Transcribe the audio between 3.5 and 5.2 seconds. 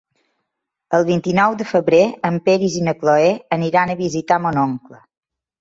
aniran a visitar mon oncle.